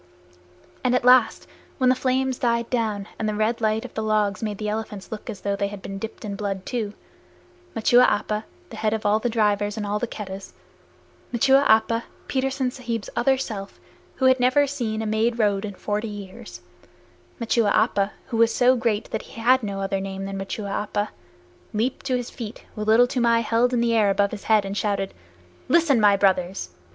[0.83, 1.45] And at last,
[1.77, 5.11] when the flames died down, and the red light of the logs made the elephants
[5.11, 6.95] look as though they had been dipped in blood too,
[7.75, 10.53] Machua Appa, the head of all the drivers of all the Keddahs
[11.31, 13.79] Machua Appa, Petersen Sahib's other self,
[14.15, 16.61] who had never seen a made road in forty years:
[17.39, 21.11] Machua Appa, who was so great that he had no other name than Machua Appa,
[21.75, 24.65] leaped to his feet, with Little Toomai held high in the air above his head,
[24.65, 25.13] and shouted:
[25.69, 26.71] "Listen, my brothers.